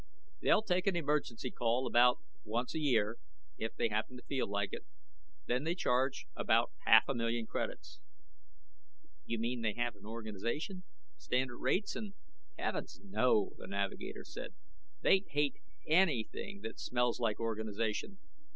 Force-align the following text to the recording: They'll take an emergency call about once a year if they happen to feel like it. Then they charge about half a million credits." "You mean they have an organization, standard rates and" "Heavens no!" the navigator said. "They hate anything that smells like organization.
They'll 0.41 0.63
take 0.63 0.87
an 0.87 0.95
emergency 0.95 1.51
call 1.51 1.85
about 1.85 2.17
once 2.43 2.73
a 2.73 2.79
year 2.79 3.17
if 3.59 3.75
they 3.75 3.89
happen 3.89 4.17
to 4.17 4.23
feel 4.23 4.47
like 4.49 4.69
it. 4.71 4.83
Then 5.45 5.63
they 5.63 5.75
charge 5.75 6.25
about 6.35 6.71
half 6.87 7.03
a 7.07 7.13
million 7.13 7.45
credits." 7.45 7.99
"You 9.25 9.37
mean 9.37 9.61
they 9.61 9.73
have 9.75 9.95
an 9.95 10.07
organization, 10.07 10.85
standard 11.17 11.59
rates 11.59 11.95
and" 11.95 12.15
"Heavens 12.57 12.99
no!" 13.03 13.53
the 13.59 13.67
navigator 13.67 14.23
said. 14.23 14.55
"They 15.01 15.19
hate 15.19 15.57
anything 15.85 16.61
that 16.61 16.79
smells 16.79 17.19
like 17.19 17.39
organization. 17.39 18.17